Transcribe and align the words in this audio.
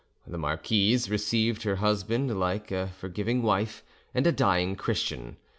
The 0.25 0.39
marquise 0.39 1.11
receivers 1.11 1.61
her 1.61 1.75
husband 1.75 2.39
like 2.39 2.71
a 2.71 2.87
forgiving 2.97 3.43
wife 3.43 3.83
and 4.15 4.25
a 4.25 4.31
dying 4.31 4.75
Christian. 4.75 5.37